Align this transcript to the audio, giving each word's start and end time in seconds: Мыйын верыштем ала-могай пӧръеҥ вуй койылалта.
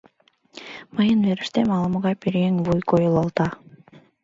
Мыйын 0.95 1.19
верыштем 1.25 1.67
ала-могай 1.75 2.15
пӧръеҥ 2.21 2.55
вуй 2.65 2.79
койылалта. 2.89 3.47